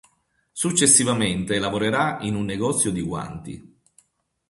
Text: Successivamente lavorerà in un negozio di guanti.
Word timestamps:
Successivamente 0.51 1.59
lavorerà 1.59 2.17
in 2.21 2.33
un 2.33 2.43
negozio 2.45 2.89
di 2.91 3.01
guanti. 3.01 3.77